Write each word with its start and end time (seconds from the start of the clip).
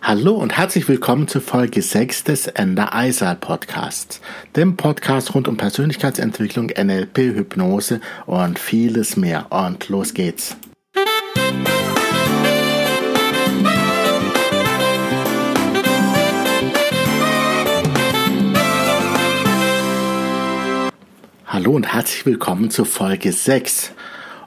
Hallo 0.00 0.36
und 0.36 0.56
herzlich 0.56 0.88
willkommen 0.88 1.26
zu 1.28 1.40
Folge 1.40 1.82
6 1.82 2.24
des 2.24 2.46
Ender 2.46 2.94
Eisal 2.94 3.34
Podcasts, 3.34 4.20
dem 4.56 4.76
Podcast 4.76 5.34
rund 5.34 5.48
um 5.48 5.56
Persönlichkeitsentwicklung, 5.56 6.68
NLP, 6.68 7.18
Hypnose 7.18 8.00
und 8.24 8.58
vieles 8.58 9.16
mehr. 9.16 9.50
Und 9.50 9.88
los 9.88 10.14
geht's. 10.14 10.56
Hallo 21.46 21.72
und 21.72 21.92
herzlich 21.92 22.24
willkommen 22.24 22.70
zu 22.70 22.84
Folge 22.84 23.32
6. 23.32 23.92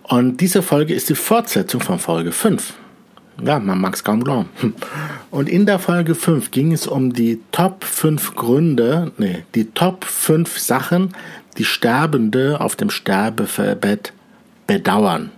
Und 0.04 0.38
diese 0.38 0.64
Folge 0.64 0.94
ist 0.94 1.10
die 1.10 1.16
Fortsetzung 1.16 1.82
von 1.82 2.00
Folge 2.00 2.32
5. 2.32 2.74
Ja, 3.44 3.60
man 3.60 3.80
mag 3.80 3.96
es 3.96 4.04
kaum 4.04 4.24
glauben. 4.24 4.50
Und 5.32 5.50
in 5.50 5.66
der 5.66 5.80
Folge 5.80 6.16
5 6.16 6.52
ging 6.52 6.74
es 6.74 6.88
um 6.88 7.14
die 7.14 7.40
Top 7.52 7.84
5 7.84 8.36
Gründe, 8.36 9.12
nee, 9.18 9.44
die 9.56 9.72
Top 9.72 10.06
5 10.06 10.60
Sachen, 10.60 11.14
die 11.58 11.66
Sterbende 11.66 12.62
auf 12.62 12.76
dem 12.76 12.90
Sterbebett 12.90 14.14
bedauern. 14.68 15.32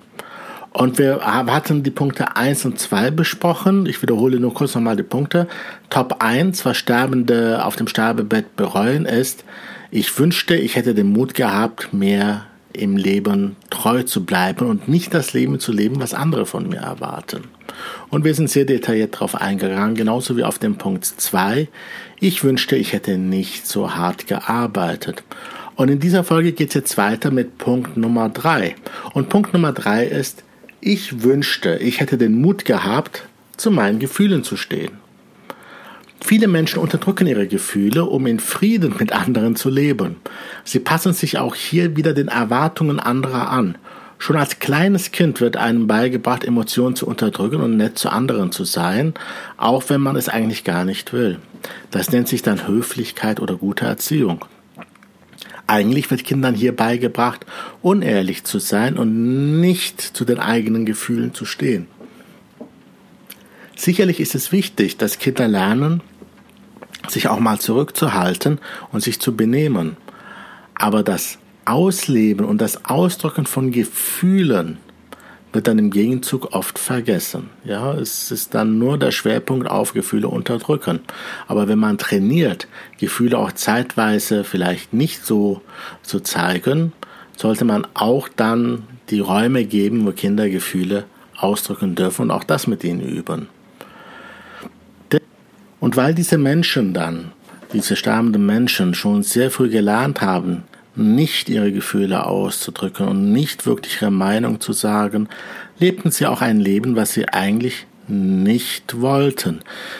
Und 0.74 0.98
wir 0.98 1.22
hatten 1.22 1.84
die 1.84 1.92
Punkte 1.92 2.36
1 2.36 2.66
und 2.66 2.80
2 2.80 3.12
besprochen. 3.12 3.86
Ich 3.86 4.02
wiederhole 4.02 4.40
nur 4.40 4.56
kurz 4.56 4.74
nochmal 4.74 4.96
die 4.96 5.04
Punkte. 5.04 5.48
Top 5.92 6.24
1, 6.24 6.66
was 6.66 6.78
Sterbende 6.78 7.64
auf 7.64 7.76
dem 7.76 7.88
Sterbebett 7.88 8.56
bereuen, 8.56 9.06
ist, 9.06 9.46
ich 9.92 10.18
wünschte, 10.18 10.56
ich 10.56 10.76
hätte 10.76 10.96
den 10.96 11.14
Mut 11.14 11.36
gehabt, 11.36 11.94
mehr 11.94 12.46
im 12.74 12.98
Leben 12.98 13.56
treu 13.70 14.04
zu 14.04 14.26
bleiben 14.26 14.68
und 14.68 14.88
nicht 14.88 15.14
das 15.14 15.34
Leben 15.34 15.60
zu 15.60 15.72
leben, 15.72 16.00
was 16.00 16.14
andere 16.14 16.46
von 16.46 16.68
mir 16.68 16.80
erwarten. 16.80 17.44
Und 18.10 18.24
wir 18.24 18.34
sind 18.36 18.50
sehr 18.50 18.66
detailliert 18.66 19.16
darauf 19.16 19.36
eingegangen, 19.36 19.96
genauso 19.96 20.38
wie 20.38 20.44
auf 20.44 20.60
den 20.60 20.78
Punkt 20.78 21.06
2. 21.06 21.68
Ich 22.20 22.44
wünschte, 22.44 22.76
ich 22.76 22.94
hätte 22.94 23.18
nicht 23.18 23.68
so 23.68 23.96
hart 23.96 24.28
gearbeitet. 24.28 25.24
Und 25.76 25.90
in 25.90 26.00
dieser 26.00 26.24
Folge 26.24 26.52
geht 26.52 26.70
es 26.70 26.76
jetzt 26.76 26.98
weiter 26.98 27.32
mit 27.32 27.58
Punkt 27.58 27.98
Nummer 27.98 28.30
3. 28.30 28.76
Und 29.14 29.30
Punkt 29.30 29.54
Nummer 29.54 29.72
3 29.72 30.06
ist, 30.06 30.44
ich 30.82 31.24
wünschte, 31.24 31.78
ich 31.78 32.00
hätte 32.00 32.18
den 32.18 32.42
Mut 32.42 32.66
gehabt, 32.66 33.24
zu 33.58 33.72
meinen 33.72 34.00
Gefühlen 34.00 34.44
zu 34.44 34.58
stehen. 34.58 35.03
Viele 36.26 36.48
Menschen 36.48 36.80
unterdrücken 36.80 37.28
ihre 37.28 37.48
Gefühle, 37.48 38.06
um 38.06 38.26
in 38.28 38.40
Frieden 38.40 38.96
mit 38.98 39.12
anderen 39.12 39.58
zu 39.58 39.70
leben. 39.70 40.16
Sie 40.64 40.80
passen 40.80 41.12
sich 41.12 41.38
auch 41.38 41.54
hier 41.54 41.98
wieder 41.98 42.14
den 42.14 42.30
Erwartungen 42.30 43.02
anderer 43.02 43.50
an. 43.50 43.78
Schon 44.20 44.38
als 44.38 44.60
kleines 44.60 45.12
Kind 45.12 45.42
wird 45.42 45.58
einem 45.58 45.86
beigebracht, 45.86 46.46
Emotionen 46.46 46.96
zu 46.96 47.08
unterdrücken 47.08 47.60
und 47.60 47.76
nett 47.76 48.00
zu 48.00 48.08
anderen 48.08 48.54
zu 48.54 48.64
sein, 48.64 49.16
auch 49.58 49.84
wenn 49.90 50.00
man 50.00 50.16
es 50.16 50.30
eigentlich 50.30 50.64
gar 50.64 50.86
nicht 50.86 51.12
will. 51.12 51.40
Das 51.92 52.10
nennt 52.10 52.30
sich 52.30 52.42
dann 52.42 52.70
Höflichkeit 52.70 53.42
oder 53.42 53.58
gute 53.58 53.86
Erziehung. 53.86 54.46
Eigentlich 55.68 56.10
wird 56.10 56.24
Kindern 56.24 56.56
hier 56.56 56.74
beigebracht, 56.74 57.46
unehrlich 57.82 58.46
zu 58.46 58.60
sein 58.60 58.98
und 58.98 59.60
nicht 59.60 60.00
zu 60.00 60.24
den 60.24 60.40
eigenen 60.40 60.86
Gefühlen 60.86 61.34
zu 61.34 61.44
stehen. 61.44 61.88
Sicherlich 63.76 64.22
ist 64.22 64.36
es 64.36 64.54
wichtig, 64.54 64.96
dass 64.96 65.20
Kinder 65.20 65.50
lernen, 65.50 66.02
sich 67.08 67.28
auch 67.28 67.40
mal 67.40 67.60
zurückzuhalten 67.60 68.60
und 68.92 69.02
sich 69.02 69.20
zu 69.20 69.36
benehmen. 69.36 69.98
Aber 70.76 71.04
das 71.04 71.38
Ausleben 71.66 72.46
und 72.46 72.60
das 72.60 72.86
Ausdrücken 72.86 73.46
von 73.46 73.72
Gefühlen 73.72 74.78
wird 75.54 75.68
dann 75.68 75.78
im 75.78 75.92
Gegenzug 75.92 76.54
oft 76.56 76.80
vergessen. 76.80 77.50
Ja, 77.64 77.94
es 77.94 78.32
ist 78.32 78.56
dann 78.56 78.80
nur 78.80 78.98
der 78.98 79.12
Schwerpunkt 79.12 79.70
auf 79.70 79.94
Gefühle 79.94 80.28
unterdrücken. 80.28 81.00
Aber 81.48 81.68
wenn 81.68 81.80
man 81.80 82.00
trainiert, 82.00 82.68
Gefühle 82.98 83.38
auch 83.38 83.52
zeitweise 83.52 84.44
vielleicht 84.44 84.94
nicht 84.94 85.26
so 85.26 85.62
zu 86.02 86.20
zeigen, 86.20 86.92
sollte 87.38 87.66
man 87.66 87.88
auch 87.94 88.28
dann 88.28 88.84
die 89.10 89.20
Räume 89.20 89.66
geben, 89.66 90.06
wo 90.06 90.12
Kinder 90.12 90.50
Gefühle 90.50 91.06
ausdrücken 91.38 91.96
dürfen 91.96 92.24
und 92.24 92.32
auch 92.32 92.44
das 92.44 92.68
mit 92.68 92.84
ihnen 92.84 93.02
üben. 93.02 93.48
Und 95.84 95.98
weil 95.98 96.16
diese 96.16 96.38
Menschen 96.38 96.94
dann, 96.94 97.34
diese 97.74 97.98
sterbenden 97.98 98.46
Menschen 98.46 98.94
schon 98.94 99.22
sehr 99.22 99.52
früh 99.52 99.68
gelernt 99.68 100.22
haben, 100.22 100.64
nicht 100.96 101.50
ihre 101.50 101.74
Gefühle 101.74 102.26
auszudrücken 102.26 103.06
und 103.06 103.34
nicht 103.34 103.66
wirklich 103.66 104.02
ihre 104.02 104.10
Meinung 104.10 104.62
zu 104.62 104.72
sagen, 104.72 105.28
lebten 105.80 106.10
sie 106.10 106.26
auch 106.26 106.42
ein 106.42 106.62
Leben, 106.62 106.96
was 106.96 107.12
sie 107.12 107.28
eigentlich 107.28 107.86
nicht 108.08 109.02
wollten. 109.02 109.60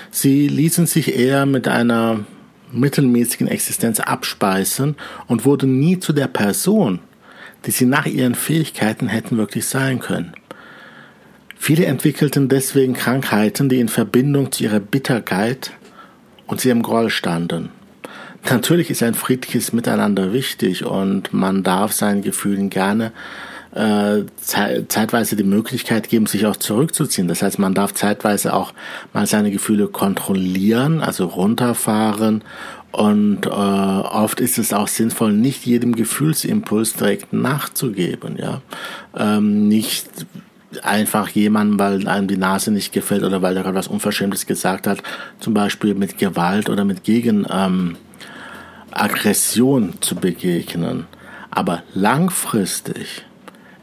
Sie 0.10 0.48
ließen 0.48 0.86
sich 0.86 1.18
eher 1.18 1.46
mit 1.46 1.68
einer 1.68 2.22
mittelmäßigen 2.72 3.50
Existenz 3.50 4.00
abspeisen 4.00 4.96
und 5.28 5.44
wurden 5.44 5.82
nie 5.82 6.00
zu 6.00 6.14
der 6.14 6.28
Person, 6.28 7.00
die 7.66 7.72
sie 7.72 7.88
nach 7.88 8.06
ihren 8.06 8.36
Fähigkeiten 8.36 9.10
hätten 9.10 9.36
wirklich 9.36 9.66
sein 9.66 10.00
können. 10.00 10.32
Viele 11.66 11.86
entwickelten 11.86 12.50
deswegen 12.50 12.92
Krankheiten, 12.92 13.70
die 13.70 13.80
in 13.80 13.88
Verbindung 13.88 14.52
zu 14.52 14.66
ihrer 14.66 14.82
Bitterkeit 14.82 15.72
und 16.46 16.66
ihrem 16.66 16.84
Groll 16.84 17.10
standen. 17.10 17.70
Natürlich 18.50 18.90
ist 18.90 19.02
ein 19.02 19.14
friedliches 19.14 19.72
Miteinander 19.72 20.34
wichtig 20.34 20.84
und 20.84 21.34
man 21.34 21.64
darf 21.64 21.94
seinen 21.94 22.22
Gefühlen 22.22 22.70
gerne 22.70 23.14
äh, 23.74 24.24
zeitweise 24.42 25.38
die 25.38 25.46
Möglichkeit 25.46 26.10
geben, 26.10 26.26
sich 26.26 26.46
auch 26.48 26.58
zurückzuziehen. 26.58 27.30
Das 27.30 27.42
heißt, 27.42 27.60
man 27.60 27.74
darf 27.74 27.94
zeitweise 27.94 28.54
auch 28.54 28.74
mal 29.14 29.26
seine 29.26 29.50
Gefühle 29.50 29.88
kontrollieren, 29.88 31.00
also 31.00 31.28
runterfahren. 31.28 32.44
Und 32.92 33.46
äh, 33.46 33.50
oft 33.50 34.42
ist 34.42 34.58
es 34.58 34.74
auch 34.74 34.90
sinnvoll, 34.90 35.32
nicht 35.32 35.66
jedem 35.66 35.96
Gefühlsimpuls 35.96 36.96
direkt 36.96 37.32
nachzugeben. 37.32 38.36
Ja, 38.38 38.62
ähm, 39.16 39.70
nicht 39.70 40.26
einfach 40.82 41.30
jemanden, 41.30 41.80
weil 41.80 42.08
einem 42.08 42.28
die 42.28 42.38
Nase 42.38 42.72
nicht 42.72 42.94
gefällt 42.94 43.24
oder 43.24 43.42
weil 43.42 43.56
er 43.56 43.64
gerade 43.64 43.76
was 43.76 43.88
Unverschämtes 43.88 44.46
gesagt 44.46 44.88
hat, 44.88 45.04
zum 45.40 45.54
Beispiel 45.54 45.96
mit 45.96 46.18
Gewalt 46.18 46.70
oder 46.70 46.86
mit 46.86 47.04
Gegen 47.04 47.46
ähm, 47.50 47.98
zu 50.02 50.16
begegnen. 50.16 51.08
Aber 51.52 51.84
langfristig 51.94 53.26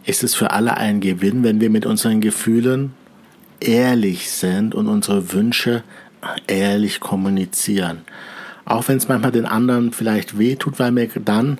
ist 0.04 0.24
es 0.24 0.34
für 0.34 0.50
alle 0.50 0.76
ein 0.76 1.00
Gewinn, 1.00 1.44
wenn 1.44 1.60
wir 1.60 1.70
mit 1.70 1.86
unseren 1.86 2.20
Gefühlen 2.20 2.94
ehrlich 3.60 4.30
sind 4.30 4.74
und 4.74 4.88
unsere 4.88 5.32
Wünsche 5.32 5.82
ehrlich 6.46 7.00
kommunizieren. 7.00 7.98
Auch 8.64 8.88
wenn 8.88 8.96
es 8.96 9.08
manchmal 9.08 9.32
den 9.32 9.46
anderen 9.46 9.92
vielleicht 9.92 10.38
wehtut, 10.38 10.78
weil 10.78 10.94
wir 10.94 11.08
dann 11.24 11.58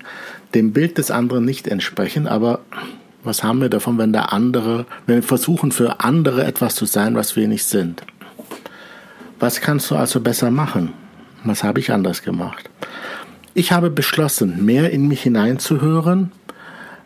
dem 0.54 0.72
Bild 0.72 0.98
des 0.98 1.10
anderen 1.10 1.44
nicht 1.44 1.66
entsprechen, 1.66 2.26
aber 2.26 2.60
was 3.22 3.42
haben 3.42 3.60
wir 3.60 3.68
davon, 3.68 3.98
wenn 3.98 4.12
der 4.12 4.32
andere, 4.32 4.86
wenn 5.06 5.16
wir 5.16 5.22
versuchen 5.22 5.72
für 5.72 6.00
andere 6.00 6.44
etwas 6.44 6.74
zu 6.74 6.86
sein, 6.86 7.14
was 7.14 7.36
wir 7.36 7.48
nicht 7.48 7.64
sind? 7.64 8.02
Was 9.38 9.60
kannst 9.60 9.90
du 9.90 9.96
also 9.96 10.20
besser 10.20 10.50
machen? 10.50 10.92
Was 11.44 11.64
habe 11.64 11.80
ich 11.80 11.92
anders 11.92 12.22
gemacht? 12.22 12.68
Ich 13.54 13.72
habe 13.72 13.90
beschlossen, 13.90 14.64
mehr 14.64 14.90
in 14.90 15.08
mich 15.08 15.22
hineinzuhören, 15.22 16.32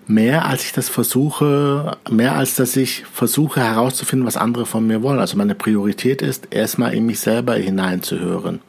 mehr 0.06 0.44
als 0.44 0.64
ich 0.64 0.72
das 0.72 0.88
versuche, 0.88 1.96
mehr 2.10 2.34
als 2.34 2.56
dass 2.56 2.76
ich 2.76 3.04
versuche 3.10 3.60
herauszufinden, 3.60 4.26
was 4.26 4.36
andere 4.36 4.66
von 4.66 4.86
mir 4.86 5.02
wollen. 5.02 5.20
Also 5.20 5.36
meine 5.36 5.54
Priorität 5.54 6.22
ist, 6.22 6.48
erstmal 6.50 6.94
in 6.94 7.06
mich 7.06 7.20
selber 7.20 7.54
hineinzuhören. 7.54 8.60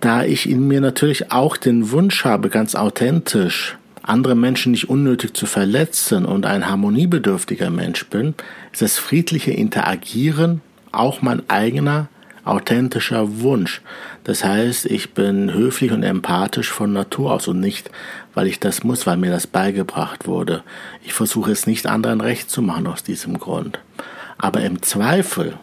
Da 0.00 0.24
ich 0.24 0.48
in 0.48 0.68
mir 0.68 0.80
natürlich 0.80 1.32
auch 1.32 1.56
den 1.56 1.90
Wunsch 1.90 2.24
habe, 2.24 2.50
ganz 2.50 2.74
authentisch 2.74 3.77
andere 4.08 4.34
Menschen 4.34 4.72
nicht 4.72 4.88
unnötig 4.88 5.34
zu 5.34 5.46
verletzen 5.46 6.24
und 6.24 6.46
ein 6.46 6.68
harmoniebedürftiger 6.68 7.70
Mensch 7.70 8.06
bin, 8.06 8.34
ist 8.72 8.82
das 8.82 8.98
friedliche 8.98 9.50
Interagieren 9.50 10.60
auch 10.92 11.22
mein 11.22 11.48
eigener 11.48 12.08
authentischer 12.44 13.40
Wunsch. 13.40 13.82
Das 14.24 14.42
heißt, 14.42 14.86
ich 14.86 15.12
bin 15.12 15.52
höflich 15.52 15.92
und 15.92 16.02
empathisch 16.02 16.70
von 16.70 16.92
Natur 16.92 17.32
aus 17.32 17.46
und 17.46 17.60
nicht, 17.60 17.90
weil 18.34 18.46
ich 18.46 18.58
das 18.58 18.82
muss, 18.84 19.06
weil 19.06 19.18
mir 19.18 19.30
das 19.30 19.46
beigebracht 19.46 20.26
wurde. 20.26 20.62
Ich 21.04 21.12
versuche 21.12 21.52
es 21.52 21.66
nicht 21.66 21.86
anderen 21.86 22.20
recht 22.20 22.50
zu 22.50 22.62
machen 22.62 22.86
aus 22.86 23.02
diesem 23.02 23.38
Grund. 23.38 23.80
Aber 24.38 24.62
im 24.62 24.82
Zweifel 24.82 25.58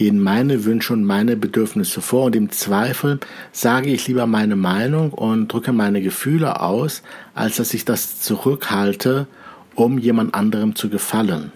gehen 0.00 0.18
meine 0.18 0.64
Wünsche 0.64 0.94
und 0.94 1.04
meine 1.04 1.36
Bedürfnisse 1.36 2.00
vor 2.00 2.24
und 2.24 2.34
im 2.34 2.50
Zweifel 2.50 3.20
sage 3.52 3.90
ich 3.90 4.08
lieber 4.08 4.26
meine 4.26 4.56
Meinung 4.56 5.12
und 5.12 5.52
drücke 5.52 5.74
meine 5.74 6.00
Gefühle 6.00 6.62
aus, 6.62 7.02
als 7.34 7.56
dass 7.56 7.74
ich 7.74 7.84
das 7.84 8.18
zurückhalte, 8.18 9.26
um 9.74 9.98
jemand 9.98 10.34
anderem 10.34 10.74
zu 10.74 10.88
gefallen. 10.88 11.52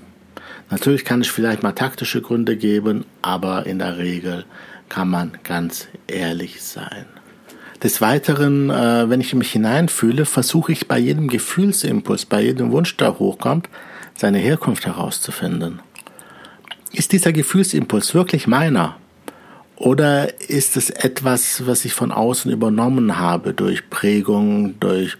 Natürlich 0.69 1.07
kann 1.07 1.23
es 1.23 1.29
vielleicht 1.29 1.63
mal 1.63 1.73
taktische 1.73 2.21
Gründe 2.21 2.59
geben, 2.59 3.07
aber 3.23 3.65
in 3.65 3.79
der 3.79 3.97
Regel 3.97 4.45
kann 4.91 5.09
man 5.09 5.39
ganz 5.43 5.89
ehrlich 6.07 6.63
sein. 6.63 7.07
Des 7.83 8.03
Weiteren, 8.03 8.69
äh, 8.69 9.09
wenn 9.09 9.23
ich 9.23 9.35
mich 9.35 9.53
hineinfühle, 9.53 10.27
versuche 10.27 10.73
ich 10.73 10.87
bei 10.87 10.99
jedem 10.99 11.29
Gefühlsimpuls, 11.29 12.27
bei 12.27 12.43
jedem 12.43 12.73
Wunsch, 12.73 12.95
der 12.99 13.19
hochkommt, 13.19 13.71
seine 14.15 14.37
Herkunft 14.37 14.85
herauszufinden. 14.85 15.81
Ist 16.95 17.13
dieser 17.13 17.33
Gefühlsimpuls 17.33 18.15
wirklich 18.15 18.47
meiner? 18.47 18.97
Oder 19.77 20.41
ist 20.41 20.77
es 20.77 20.91
etwas, 20.91 21.67
was 21.67 21.85
ich 21.85 21.93
von 21.93 22.13
außen 22.13 22.51
übernommen 22.51 23.19
habe 23.19 23.53
durch 23.55 23.91
Prägung, 23.91 24.79
durch 24.79 25.17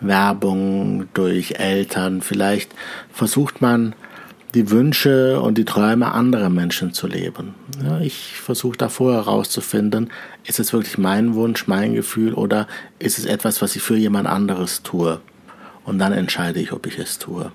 Werbung, 0.00 1.08
durch 1.14 1.52
Eltern? 1.52 2.20
Vielleicht 2.20 2.74
versucht 3.12 3.62
man 3.62 3.94
die 4.54 4.70
Wünsche 4.70 5.40
und 5.40 5.58
die 5.58 5.64
Träume 5.64 6.12
anderer 6.12 6.48
Menschen 6.48 6.92
zu 6.92 7.06
leben. 7.06 7.54
Ja, 7.82 8.00
ich 8.00 8.36
versuche 8.36 8.76
da 8.76 8.88
vorher 8.88 9.24
herauszufinden, 9.24 10.10
ist 10.44 10.60
es 10.60 10.72
wirklich 10.72 10.96
mein 10.96 11.34
Wunsch, 11.34 11.66
mein 11.66 11.94
Gefühl 11.94 12.34
oder 12.34 12.68
ist 12.98 13.18
es 13.18 13.24
etwas, 13.24 13.62
was 13.62 13.74
ich 13.74 13.82
für 13.82 13.96
jemand 13.96 14.28
anderes 14.28 14.82
tue? 14.82 15.20
Und 15.84 15.98
dann 15.98 16.12
entscheide 16.12 16.60
ich, 16.60 16.72
ob 16.72 16.86
ich 16.86 16.98
es 16.98 17.18
tue. 17.18 17.50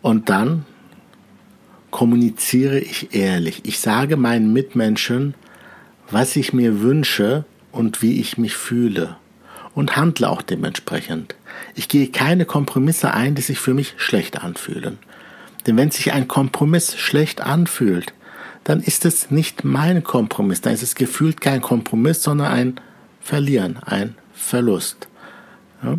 Und 0.00 0.28
dann 0.28 0.64
kommuniziere 1.90 2.78
ich 2.78 3.14
ehrlich. 3.14 3.62
Ich 3.64 3.80
sage 3.80 4.16
meinen 4.16 4.52
Mitmenschen, 4.52 5.34
was 6.10 6.36
ich 6.36 6.52
mir 6.52 6.80
wünsche 6.80 7.44
und 7.72 8.02
wie 8.02 8.20
ich 8.20 8.38
mich 8.38 8.56
fühle. 8.56 9.16
Und 9.74 9.96
handle 9.96 10.28
auch 10.28 10.42
dementsprechend. 10.42 11.36
Ich 11.74 11.88
gehe 11.88 12.08
keine 12.08 12.44
Kompromisse 12.44 13.14
ein, 13.14 13.34
die 13.34 13.42
sich 13.42 13.58
für 13.58 13.74
mich 13.74 13.94
schlecht 13.96 14.42
anfühlen. 14.42 14.98
Denn 15.66 15.76
wenn 15.76 15.90
sich 15.90 16.12
ein 16.12 16.28
Kompromiss 16.28 16.96
schlecht 16.96 17.40
anfühlt, 17.40 18.12
dann 18.64 18.80
ist 18.80 19.04
es 19.04 19.30
nicht 19.30 19.64
mein 19.64 20.04
Kompromiss, 20.04 20.60
dann 20.60 20.74
ist 20.74 20.82
es 20.82 20.94
gefühlt 20.94 21.40
kein 21.40 21.62
Kompromiss, 21.62 22.22
sondern 22.22 22.48
ein 22.48 22.80
Verlieren, 23.20 23.78
ein 23.78 24.14
Verlust. 24.34 25.08
Ja? 25.82 25.98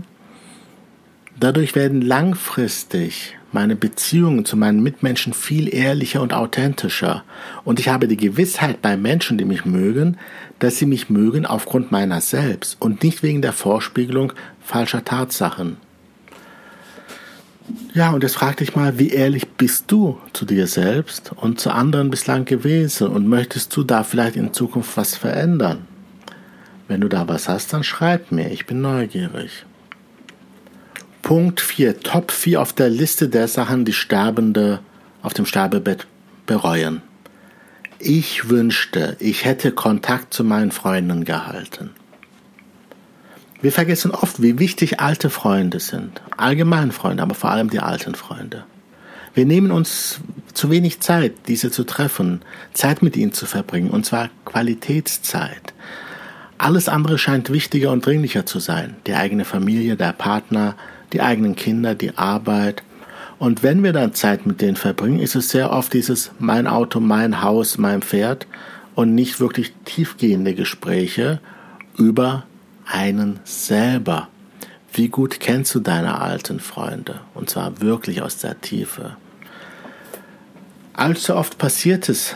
Dadurch 1.39 1.75
werden 1.75 2.01
langfristig 2.01 3.38
meine 3.53 3.75
Beziehungen 3.75 4.45
zu 4.45 4.57
meinen 4.57 4.83
Mitmenschen 4.83 5.33
viel 5.33 5.73
ehrlicher 5.73 6.21
und 6.21 6.33
authentischer. 6.33 7.23
Und 7.63 7.79
ich 7.79 7.89
habe 7.89 8.07
die 8.07 8.17
Gewissheit 8.17 8.81
bei 8.81 8.97
Menschen, 8.97 9.37
die 9.37 9.45
mich 9.45 9.65
mögen, 9.65 10.17
dass 10.59 10.77
sie 10.77 10.85
mich 10.85 11.09
mögen 11.09 11.45
aufgrund 11.45 11.91
meiner 11.91 12.21
selbst 12.21 12.77
und 12.79 13.03
nicht 13.03 13.23
wegen 13.23 13.41
der 13.41 13.53
Vorspiegelung 13.53 14.33
falscher 14.61 15.03
Tatsachen. 15.03 15.77
Ja, 17.93 18.11
und 18.11 18.23
jetzt 18.23 18.35
frag 18.35 18.57
dich 18.57 18.75
mal, 18.75 18.97
wie 18.97 19.09
ehrlich 19.09 19.47
bist 19.49 19.91
du 19.91 20.19
zu 20.33 20.45
dir 20.45 20.67
selbst 20.67 21.31
und 21.35 21.59
zu 21.59 21.71
anderen 21.71 22.09
bislang 22.09 22.45
gewesen 22.45 23.07
und 23.07 23.27
möchtest 23.27 23.75
du 23.75 23.83
da 23.83 24.03
vielleicht 24.03 24.35
in 24.35 24.53
Zukunft 24.53 24.97
was 24.97 25.15
verändern? 25.15 25.85
Wenn 26.87 27.01
du 27.01 27.07
da 27.07 27.27
was 27.27 27.47
hast, 27.47 27.71
dann 27.73 27.83
schreib 27.83 28.31
mir, 28.31 28.51
ich 28.51 28.65
bin 28.65 28.81
neugierig. 28.81 29.65
Punkt 31.29 31.61
4, 31.61 31.99
Top 31.99 32.31
4 32.31 32.59
auf 32.59 32.73
der 32.73 32.89
Liste 32.89 33.29
der 33.29 33.47
Sachen, 33.47 33.85
die 33.85 33.93
Sterbende 33.93 34.79
auf 35.21 35.35
dem 35.35 35.45
Sterbebett 35.45 36.07
bereuen. 36.47 37.03
Ich 37.99 38.49
wünschte, 38.49 39.15
ich 39.19 39.45
hätte 39.45 39.71
Kontakt 39.71 40.33
zu 40.33 40.43
meinen 40.43 40.71
Freunden 40.71 41.25
gehalten. 41.25 41.91
Wir 43.61 43.71
vergessen 43.71 44.09
oft, 44.09 44.41
wie 44.41 44.57
wichtig 44.57 45.01
alte 45.01 45.29
Freunde 45.29 45.79
sind. 45.79 46.19
Allgemein 46.35 46.91
Freunde, 46.91 47.21
aber 47.21 47.35
vor 47.35 47.51
allem 47.51 47.69
die 47.69 47.79
alten 47.79 48.15
Freunde. 48.15 48.65
Wir 49.35 49.45
nehmen 49.45 49.69
uns 49.69 50.21
zu 50.55 50.71
wenig 50.71 50.99
Zeit, 50.99 51.33
diese 51.47 51.69
zu 51.69 51.83
treffen, 51.83 52.41
Zeit 52.73 53.03
mit 53.03 53.15
ihnen 53.15 53.33
zu 53.33 53.45
verbringen, 53.45 53.91
und 53.91 54.03
zwar 54.03 54.31
Qualitätszeit. 54.45 55.75
Alles 56.57 56.89
andere 56.89 57.19
scheint 57.19 57.51
wichtiger 57.51 57.91
und 57.91 58.03
dringlicher 58.03 58.47
zu 58.47 58.57
sein. 58.57 58.95
Die 59.05 59.13
eigene 59.13 59.45
Familie, 59.45 59.95
der 59.95 60.13
Partner, 60.13 60.75
die 61.13 61.21
eigenen 61.21 61.56
Kinder, 61.56 61.95
die 61.95 62.17
Arbeit. 62.17 62.83
Und 63.38 63.63
wenn 63.63 63.83
wir 63.83 63.94
dann 63.94 64.13
Zeit 64.13 64.45
mit 64.45 64.61
denen 64.61 64.75
verbringen, 64.75 65.19
ist 65.19 65.35
es 65.35 65.50
sehr 65.50 65.71
oft 65.71 65.94
dieses 65.94 66.31
mein 66.39 66.67
Auto, 66.67 67.00
mein 67.00 67.41
Haus, 67.41 67.77
mein 67.77 68.01
Pferd 68.01 68.47
und 68.95 69.15
nicht 69.15 69.39
wirklich 69.39 69.73
tiefgehende 69.85 70.53
Gespräche 70.53 71.39
über 71.97 72.44
einen 72.85 73.39
selber. 73.44 74.27
Wie 74.91 75.07
gut 75.07 75.39
kennst 75.39 75.73
du 75.75 75.79
deine 75.79 76.19
alten 76.19 76.59
Freunde? 76.59 77.21
Und 77.33 77.50
zwar 77.50 77.81
wirklich 77.81 78.21
aus 78.21 78.38
der 78.38 78.59
Tiefe. 78.59 79.15
Allzu 80.94 81.35
oft 81.35 81.57
passiert 81.57 82.09
es, 82.09 82.35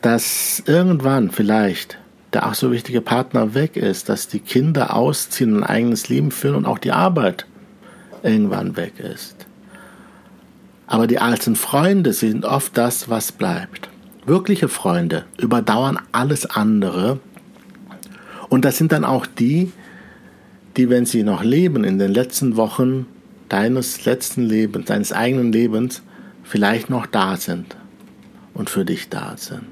dass 0.00 0.62
irgendwann 0.66 1.30
vielleicht 1.30 1.98
der 2.32 2.46
auch 2.46 2.54
so 2.54 2.70
wichtige 2.70 3.00
Partner 3.00 3.54
weg 3.54 3.76
ist, 3.76 4.08
dass 4.08 4.28
die 4.28 4.40
Kinder 4.40 4.94
ausziehen, 4.94 5.58
ein 5.58 5.64
eigenes 5.64 6.08
Leben 6.08 6.30
führen 6.30 6.54
und 6.54 6.66
auch 6.66 6.78
die 6.78 6.92
Arbeit 6.92 7.46
irgendwann 8.22 8.76
weg 8.76 8.94
ist. 8.98 9.46
Aber 10.86 11.06
die 11.06 11.18
alten 11.18 11.54
Freunde 11.56 12.12
sind 12.12 12.44
oft 12.44 12.76
das, 12.76 13.08
was 13.08 13.30
bleibt. 13.30 13.88
Wirkliche 14.26 14.68
Freunde 14.68 15.24
überdauern 15.38 15.98
alles 16.12 16.46
andere. 16.46 17.20
Und 18.48 18.64
das 18.64 18.76
sind 18.76 18.92
dann 18.92 19.04
auch 19.04 19.26
die, 19.26 19.72
die, 20.76 20.90
wenn 20.90 21.06
sie 21.06 21.22
noch 21.22 21.44
leben, 21.44 21.84
in 21.84 21.98
den 21.98 22.12
letzten 22.12 22.56
Wochen 22.56 23.06
deines 23.48 24.04
letzten 24.04 24.42
Lebens, 24.42 24.86
deines 24.86 25.12
eigenen 25.12 25.52
Lebens, 25.52 26.02
vielleicht 26.42 26.90
noch 26.90 27.06
da 27.06 27.36
sind 27.36 27.76
und 28.54 28.70
für 28.70 28.84
dich 28.84 29.08
da 29.08 29.36
sind. 29.36 29.64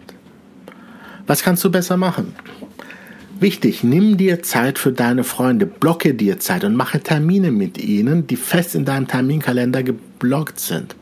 Was 1.26 1.42
kannst 1.42 1.64
du 1.64 1.70
besser 1.70 1.96
machen? 1.96 2.34
Wichtig, 3.40 3.84
nimm 3.84 4.16
dir 4.16 4.42
Zeit 4.42 4.80
für 4.80 4.90
deine 4.90 5.22
Freunde, 5.22 5.64
blocke 5.64 6.12
dir 6.12 6.40
Zeit 6.40 6.64
und 6.64 6.74
mache 6.74 7.00
Termine 7.00 7.52
mit 7.52 7.78
ihnen, 7.78 8.26
die 8.26 8.34
fest 8.34 8.74
in 8.74 8.84
deinem 8.84 9.06
Terminkalender 9.06 9.84
geblockt 9.84 10.58
sind. 10.58 10.96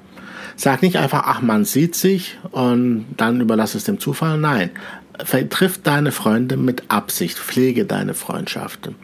Sag 0.54 0.82
nicht 0.82 0.96
einfach, 0.96 1.22
ach, 1.26 1.40
man 1.40 1.64
sieht 1.64 1.94
sich 1.94 2.36
und 2.50 3.06
dann 3.16 3.40
überlass 3.40 3.74
es 3.74 3.84
dem 3.84 3.98
Zufall. 3.98 4.36
Nein, 4.36 4.70
vertriff 5.24 5.80
deine 5.82 6.12
Freunde 6.12 6.58
mit 6.58 6.84
Absicht, 6.88 7.38
pflege 7.38 7.86
deine 7.86 8.12
Freundschaften. 8.12 8.96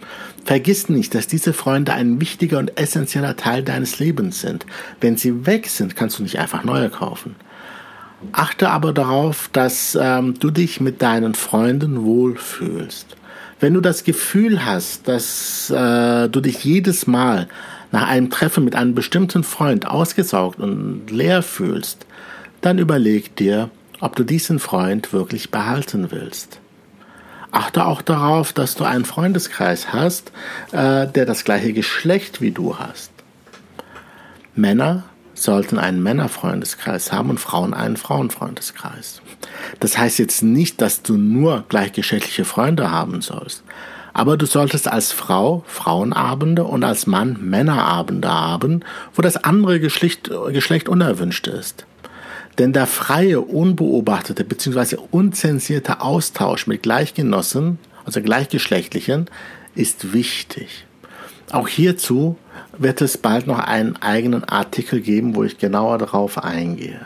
Vergiss 0.45 0.91
nicht, 0.91 1.15
dass 1.15 1.27
diese 1.27 1.55
Freunde 1.55 1.95
ein 1.95 2.21
wichtiger 2.21 2.59
und 2.59 2.77
essentieller 2.79 3.37
Teil 3.37 3.63
deines 3.63 3.99
Lebens 3.99 4.43
sind. 4.43 4.67
Wenn 5.01 5.17
sie 5.17 5.47
weg 5.47 5.69
sind, 5.69 5.97
kannst 5.97 6.19
du 6.19 6.23
nicht 6.23 6.39
einfach 6.39 6.65
neue 6.65 6.91
kaufen. 6.91 7.35
Achte 8.31 8.71
aber 8.71 8.93
darauf, 8.93 9.51
dass 9.53 9.99
ähm, 10.01 10.35
du 10.39 10.51
dich 10.51 10.81
mit 10.81 11.03
deinen 11.03 11.35
Freunden 11.35 12.05
wohlfühlst. 12.05 13.17
Wenn 13.59 13.75
du 13.75 13.81
das 13.81 14.05
Gefühl 14.05 14.65
hast, 14.65 15.09
dass 15.09 15.71
äh, 15.71 16.29
du 16.29 16.41
dich 16.41 16.65
jedes 16.65 17.07
Mal 17.07 17.49
nach 17.91 18.09
einem 18.09 18.31
Treffen 18.31 18.65
mit 18.65 18.75
einem 18.75 18.95
bestimmten 18.95 19.45
Freund 19.45 19.87
ausgesaugt 19.87 20.59
und 20.59 21.11
leer 21.11 21.43
fühlst, 21.43 22.07
dann 22.61 22.79
überleg 22.79 23.37
dir, 23.37 23.71
ob 24.01 24.17
du 24.17 24.25
diesen 24.25 24.59
Freund 24.59 25.13
wirklich 25.13 25.51
behalten 25.51 26.11
willst. 26.11 26.59
Achte 27.53 27.85
auch 27.85 28.01
darauf, 28.01 28.53
dass 28.53 28.75
du 28.75 28.85
einen 28.85 29.05
Freundeskreis 29.05 29.93
hast, 29.93 30.33
äh, 30.73 31.07
der 31.07 31.27
das 31.27 31.45
gleiche 31.45 31.73
Geschlecht 31.73 32.41
wie 32.41 32.51
du 32.51 32.79
hast. 32.79 33.13
Männer 34.55 35.05
sollten 35.43 35.79
einen 35.79 36.03
Männerfreundeskreis 36.03 37.13
haben 37.13 37.31
und 37.31 37.41
Frauen 37.41 37.75
einen 37.75 37.97
Frauenfreundeskreis. 37.97 39.21
Das 39.81 39.99
heißt 39.99 40.19
jetzt 40.19 40.43
nicht, 40.43 40.81
dass 40.81 41.03
du 41.03 41.17
nur 41.17 41.65
gleichgeschlechtliche 41.69 42.45
Freunde 42.45 42.91
haben 42.91 43.23
sollst. 43.23 43.63
Aber 44.15 44.37
du 44.37 44.47
solltest 44.47 44.89
als 44.89 45.11
Frau 45.11 45.65
Frauenabende 45.67 46.65
und 46.65 46.85
als 46.85 47.07
Mann 47.07 47.39
Männerabende 47.41 48.31
haben, 48.31 48.85
wo 49.15 49.23
das 49.23 49.37
andere 49.37 49.81
Geschlecht, 49.81 50.31
Geschlecht 50.51 50.89
unerwünscht 50.89 51.47
ist. 51.47 51.87
Denn 52.59 52.75
der 52.75 52.87
freie, 52.87 53.41
unbeobachtete 53.41 54.45
bzw. 54.45 54.97
unzensierte 55.11 56.03
Austausch 56.03 56.67
mit 56.67 56.83
Gleichgenossen, 56.83 57.79
also 58.05 58.21
Gleichgeschlechtlichen, 58.21 59.27
ist 59.75 60.13
wichtig. 60.13 60.87
Auch 61.51 61.69
hierzu 61.69 62.37
wird 62.79 63.01
es 63.01 63.19
bald 63.19 63.47
noch 63.47 63.59
einen 63.59 63.97
eigenen 63.97 64.45
Artikel 64.45 65.01
geben, 65.01 65.35
wo 65.35 65.45
ich 65.45 65.59
genauer 65.59 65.99
darauf 65.99 66.43
eingehe. 66.43 67.05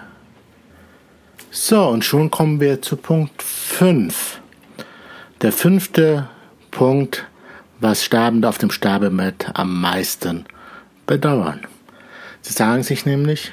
So, 1.51 1.89
und 1.89 2.05
schon 2.05 2.31
kommen 2.31 2.61
wir 2.61 2.83
zu 2.83 2.97
Punkt 2.97 3.43
5. 3.43 4.41
Der 5.43 5.53
fünfte 5.53 6.29
Punkt, 6.71 7.27
was 7.81 8.05
Sterbende 8.05 8.49
auf 8.49 8.59
dem 8.59 8.71
Sterbebett 8.71 9.47
am 9.55 9.81
meisten 9.81 10.45
bedauern. 11.07 11.61
Sie 12.43 12.53
sagen 12.53 12.83
sich 12.83 13.07
nämlich, 13.07 13.53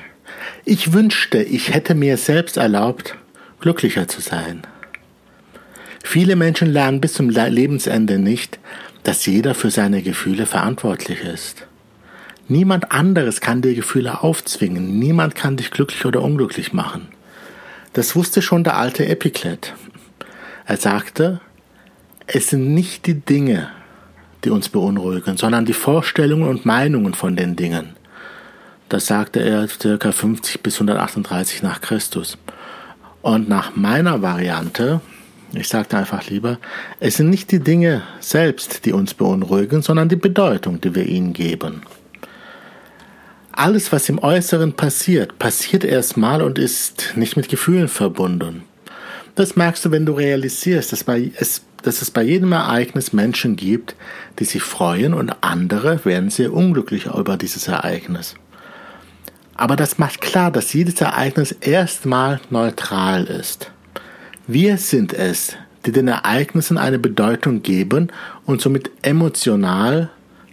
ich 0.65 0.93
wünschte, 0.93 1.41
ich 1.41 1.73
hätte 1.73 1.95
mir 1.95 2.17
selbst 2.17 2.57
erlaubt, 2.57 3.15
glücklicher 3.59 4.07
zu 4.07 4.21
sein. 4.21 4.61
Viele 6.03 6.35
Menschen 6.35 6.71
lernen 6.71 7.01
bis 7.01 7.13
zum 7.13 7.29
Lebensende 7.29 8.19
nicht, 8.19 8.59
dass 9.03 9.25
jeder 9.25 9.55
für 9.55 9.71
seine 9.71 10.01
Gefühle 10.01 10.45
verantwortlich 10.45 11.21
ist. 11.21 11.65
Niemand 12.47 12.91
anderes 12.91 13.39
kann 13.39 13.61
dir 13.61 13.73
Gefühle 13.73 14.21
aufzwingen, 14.21 14.99
niemand 14.99 15.35
kann 15.35 15.55
dich 15.55 15.71
glücklich 15.71 16.05
oder 16.05 16.21
unglücklich 16.21 16.73
machen. 16.73 17.07
Das 17.93 18.15
wusste 18.15 18.41
schon 18.41 18.63
der 18.63 18.75
alte 18.77 19.05
Epiklet. 19.05 19.73
Er 20.65 20.77
sagte, 20.77 21.39
es 22.27 22.49
sind 22.49 22.73
nicht 22.73 23.05
die 23.05 23.19
Dinge, 23.21 23.69
die 24.43 24.49
uns 24.49 24.69
beunruhigen, 24.69 25.37
sondern 25.37 25.65
die 25.65 25.73
Vorstellungen 25.73 26.47
und 26.47 26.65
Meinungen 26.65 27.13
von 27.13 27.35
den 27.35 27.55
Dingen. 27.55 27.95
Das 28.89 29.05
sagte 29.05 29.39
er 29.39 29.67
ca. 29.97 30.11
50 30.11 30.61
bis 30.61 30.75
138 30.75 31.63
nach 31.63 31.81
Christus. 31.81 32.37
Und 33.21 33.47
nach 33.47 33.75
meiner 33.75 34.21
Variante, 34.21 34.99
ich 35.53 35.69
sagte 35.69 35.97
einfach 35.97 36.29
lieber, 36.29 36.59
es 36.99 37.15
sind 37.15 37.29
nicht 37.29 37.51
die 37.51 37.59
Dinge 37.59 38.01
selbst, 38.19 38.85
die 38.85 38.91
uns 38.91 39.13
beunruhigen, 39.13 39.81
sondern 39.81 40.09
die 40.09 40.17
Bedeutung, 40.17 40.81
die 40.81 40.93
wir 40.93 41.05
ihnen 41.05 41.31
geben. 41.31 41.83
Alles, 43.55 43.91
was 43.91 44.09
im 44.09 44.17
Äußeren 44.17 44.73
passiert, 44.73 45.37
passiert 45.37 45.83
erstmal 45.83 46.41
und 46.41 46.57
ist 46.57 47.13
nicht 47.15 47.37
mit 47.37 47.49
Gefühlen 47.49 47.87
verbunden. 47.87 48.63
Das 49.35 49.55
merkst 49.55 49.85
du, 49.85 49.91
wenn 49.91 50.07
du 50.07 50.13
realisierst, 50.13 50.91
dass, 50.91 51.03
bei, 51.03 51.31
es, 51.35 51.61
dass 51.83 52.01
es 52.01 52.09
bei 52.09 52.23
jedem 52.23 52.51
Ereignis 52.51 53.13
Menschen 53.13 53.55
gibt, 53.55 53.95
die 54.39 54.45
sich 54.45 54.63
freuen 54.63 55.13
und 55.13 55.35
andere 55.41 56.03
werden 56.03 56.31
sehr 56.31 56.51
unglücklich 56.51 57.05
über 57.05 57.37
dieses 57.37 57.67
Ereignis. 57.67 58.33
Aber 59.53 59.75
das 59.75 59.99
macht 59.99 60.19
klar, 60.19 60.49
dass 60.49 60.73
jedes 60.73 60.99
Ereignis 60.99 61.51
erstmal 61.51 62.41
neutral 62.49 63.25
ist. 63.25 63.71
Wir 64.47 64.77
sind 64.79 65.13
es, 65.13 65.55
die 65.85 65.91
den 65.91 66.07
Ereignissen 66.07 66.79
eine 66.79 66.97
Bedeutung 66.97 67.61
geben 67.61 68.11
und 68.47 68.61
somit 68.61 68.89
emotional 69.03 70.09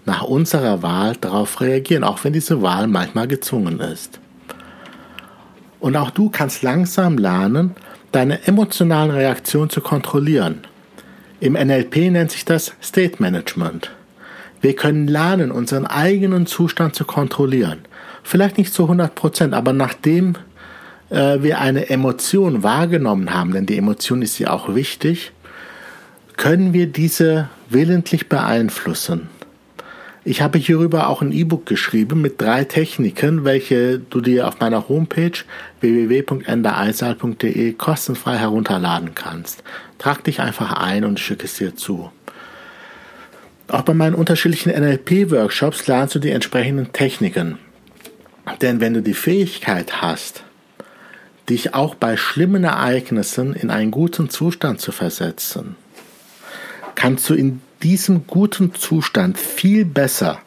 nach 0.07 0.23
unserer 0.23 0.83
Wahl 0.83 1.17
darauf 1.21 1.61
reagieren, 1.61 2.05
auch 2.05 2.25
wenn 2.25 2.33
diese 2.33 2.63
Wahl 2.63 2.87
manchmal 2.87 3.29
gezwungen 3.29 3.81
ist. 3.81 4.21
Und 5.79 5.97
auch 5.97 6.11
du 6.11 6.29
kannst 6.31 6.63
langsam 6.63 7.19
lernen, 7.19 7.75
deine 8.13 8.47
emotionalen 8.47 9.11
Reaktionen 9.11 9.71
zu 9.71 9.81
kontrollieren. 9.81 10.63
Im 11.41 11.55
NLP 11.55 12.11
nennt 12.11 12.31
sich 12.31 12.45
das 12.45 12.75
State 12.83 13.17
Management. 13.19 13.91
Wir 14.61 14.77
können 14.77 15.09
lernen, 15.09 15.51
unseren 15.51 15.87
eigenen 15.87 16.47
Zustand 16.47 16.95
zu 16.95 17.05
kontrollieren. 17.05 17.79
Vielleicht 18.23 18.59
nicht 18.59 18.75
zu 18.75 18.83
100 18.83 19.15
Prozent, 19.15 19.55
aber 19.55 19.73
nachdem 19.73 20.35
äh, 21.09 21.43
wir 21.43 21.61
eine 21.61 21.89
Emotion 21.89 22.63
wahrgenommen 22.63 23.33
haben, 23.33 23.53
denn 23.53 23.65
die 23.65 23.79
Emotion 23.79 24.21
ist 24.21 24.39
ja 24.39 24.51
auch 24.51 24.75
wichtig, 24.75 25.33
können 26.37 26.73
wir 26.75 26.87
diese 26.87 27.49
willentlich 27.71 28.29
beeinflussen. 28.29 29.29
Ich 30.31 30.43
habe 30.43 30.59
hierüber 30.59 31.09
auch 31.09 31.23
ein 31.23 31.33
E-Book 31.33 31.67
geschrieben 31.67 32.21
mit 32.21 32.41
drei 32.41 32.63
Techniken, 32.63 33.43
welche 33.45 33.99
du 33.99 34.21
dir 34.21 34.47
auf 34.47 34.61
meiner 34.61 34.89
Homepage 34.89 35.33
www.endereisal.de 35.81 37.73
kostenfrei 37.73 38.37
herunterladen 38.37 39.17
kannst. 39.17 39.65
Trag 39.99 40.23
dich 40.23 40.39
einfach 40.39 40.75
ein 40.75 41.05
und 41.05 41.19
schicke 41.19 41.47
es 41.47 41.55
dir 41.55 41.75
zu. 41.75 42.13
Auch 43.67 43.83
bei 43.83 43.93
meinen 43.93 44.15
unterschiedlichen 44.15 44.71
NLP-Workshops 44.71 45.89
lernst 45.89 46.15
du 46.15 46.21
die 46.21 46.31
entsprechenden 46.31 46.93
Techniken. 46.93 47.59
Denn 48.63 48.79
wenn 48.79 48.95
du 48.95 49.03
die 49.03 49.15
Fähigkeit 49.15 50.01
hast, 50.01 50.45
dich 51.49 51.75
auch 51.75 51.97
bei 51.97 52.17
schlimmen 52.17 52.63
Ereignissen 52.63 53.53
in 53.53 53.69
einen 53.69 53.91
guten 53.91 54.31
Zustand 54.31 54.81
zu 54.81 54.93
versetzen, 54.93 55.75
kannst 56.95 57.29
du 57.29 57.35
in 57.35 57.63
diesem 57.83 58.27
guten 58.27 58.75
Zustand 58.75 59.39
viel 59.39 59.85
besser 59.85 60.41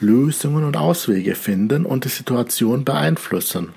Lösungen 0.00 0.64
und 0.64 0.76
Auswege 0.76 1.34
finden 1.34 1.86
und 1.86 2.04
die 2.04 2.08
Situation 2.08 2.84
beeinflussen. 2.84 3.70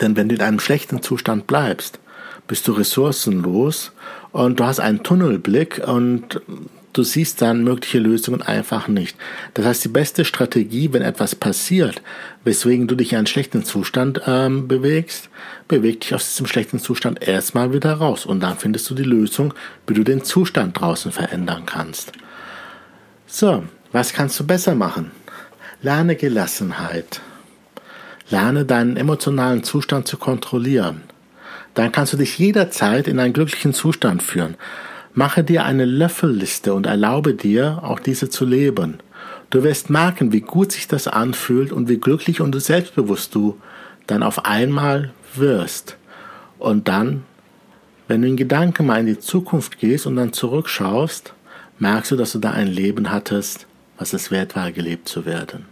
Denn 0.00 0.16
wenn 0.16 0.28
du 0.28 0.34
in 0.34 0.40
einem 0.40 0.60
schlechten 0.60 1.02
Zustand 1.02 1.46
bleibst, 1.46 1.98
bist 2.46 2.68
du 2.68 2.72
ressourcenlos 2.72 3.92
und 4.32 4.60
du 4.60 4.64
hast 4.64 4.80
einen 4.80 5.02
Tunnelblick 5.02 5.82
und 5.86 6.40
du 6.96 7.02
siehst 7.02 7.42
dann 7.42 7.64
mögliche 7.64 7.98
Lösungen 7.98 8.42
einfach 8.42 8.88
nicht. 8.88 9.16
Das 9.54 9.66
heißt, 9.66 9.84
die 9.84 9.88
beste 9.88 10.24
Strategie, 10.24 10.92
wenn 10.92 11.02
etwas 11.02 11.34
passiert, 11.34 12.02
weswegen 12.44 12.88
du 12.88 12.94
dich 12.94 13.12
in 13.12 13.18
einen 13.18 13.26
schlechten 13.26 13.64
Zustand 13.64 14.22
ähm, 14.26 14.68
bewegst, 14.68 15.28
beweg 15.68 16.00
dich 16.00 16.14
aus 16.14 16.28
diesem 16.30 16.46
schlechten 16.46 16.78
Zustand 16.78 17.26
erstmal 17.26 17.72
wieder 17.72 17.94
raus 17.94 18.26
und 18.26 18.40
dann 18.40 18.56
findest 18.56 18.88
du 18.90 18.94
die 18.94 19.02
Lösung, 19.02 19.52
wie 19.86 19.94
du 19.94 20.04
den 20.04 20.24
Zustand 20.24 20.80
draußen 20.80 21.12
verändern 21.12 21.64
kannst. 21.66 22.12
So, 23.26 23.64
was 23.92 24.12
kannst 24.12 24.38
du 24.40 24.46
besser 24.46 24.74
machen? 24.74 25.10
Lerne 25.82 26.16
Gelassenheit. 26.16 27.20
Lerne 28.30 28.64
deinen 28.64 28.96
emotionalen 28.96 29.62
Zustand 29.62 30.08
zu 30.08 30.16
kontrollieren. 30.16 31.02
Dann 31.74 31.92
kannst 31.92 32.12
du 32.12 32.16
dich 32.16 32.38
jederzeit 32.38 33.06
in 33.06 33.18
einen 33.18 33.34
glücklichen 33.34 33.74
Zustand 33.74 34.22
führen. 34.22 34.56
Mache 35.18 35.42
dir 35.42 35.64
eine 35.64 35.86
Löffelliste 35.86 36.74
und 36.74 36.84
erlaube 36.84 37.32
dir, 37.32 37.80
auch 37.82 38.00
diese 38.00 38.28
zu 38.28 38.44
leben. 38.44 38.98
Du 39.48 39.62
wirst 39.62 39.88
merken, 39.88 40.30
wie 40.30 40.42
gut 40.42 40.72
sich 40.72 40.88
das 40.88 41.08
anfühlt 41.08 41.72
und 41.72 41.88
wie 41.88 41.96
glücklich 41.96 42.42
und 42.42 42.54
selbstbewusst 42.60 43.34
du 43.34 43.58
dann 44.06 44.22
auf 44.22 44.44
einmal 44.44 45.14
wirst. 45.34 45.96
Und 46.58 46.88
dann, 46.88 47.24
wenn 48.08 48.20
du 48.20 48.28
in 48.28 48.36
Gedanken 48.36 48.84
mal 48.84 49.00
in 49.00 49.06
die 49.06 49.18
Zukunft 49.18 49.78
gehst 49.78 50.06
und 50.06 50.16
dann 50.16 50.34
zurückschaust, 50.34 51.32
merkst 51.78 52.10
du, 52.10 52.16
dass 52.16 52.32
du 52.32 52.38
da 52.38 52.50
ein 52.50 52.68
Leben 52.68 53.10
hattest, 53.10 53.66
was 53.96 54.12
es 54.12 54.30
wert 54.30 54.54
war, 54.54 54.70
gelebt 54.70 55.08
zu 55.08 55.24
werden. 55.24 55.64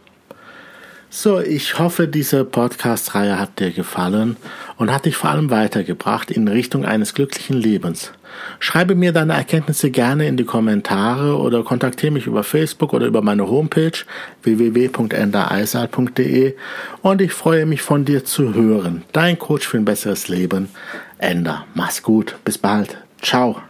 So, 1.10 1.38
ich 1.38 1.78
hoffe, 1.78 2.08
diese 2.08 2.46
Podcast-Reihe 2.46 3.38
hat 3.38 3.60
dir 3.60 3.72
gefallen 3.72 4.38
und 4.78 4.90
hat 4.90 5.04
dich 5.04 5.16
vor 5.16 5.28
allem 5.28 5.50
weitergebracht 5.50 6.30
in 6.30 6.48
Richtung 6.48 6.86
eines 6.86 7.12
glücklichen 7.12 7.58
Lebens. 7.58 8.10
Schreibe 8.58 8.94
mir 8.94 9.12
deine 9.12 9.34
Erkenntnisse 9.34 9.90
gerne 9.90 10.26
in 10.26 10.36
die 10.36 10.44
Kommentare 10.44 11.38
oder 11.38 11.64
kontaktiere 11.64 12.12
mich 12.12 12.26
über 12.26 12.44
Facebook 12.44 12.92
oder 12.92 13.06
über 13.06 13.22
meine 13.22 13.48
Homepage 13.48 13.92
www.endereisal.de 14.42 16.54
und 17.02 17.20
ich 17.20 17.32
freue 17.32 17.66
mich 17.66 17.82
von 17.82 18.04
dir 18.04 18.24
zu 18.24 18.54
hören. 18.54 19.02
Dein 19.12 19.38
Coach 19.38 19.66
für 19.66 19.78
ein 19.78 19.84
besseres 19.84 20.28
Leben, 20.28 20.68
Ender. 21.18 21.66
Mach's 21.74 22.02
gut. 22.02 22.36
Bis 22.44 22.58
bald. 22.58 22.96
Ciao. 23.20 23.60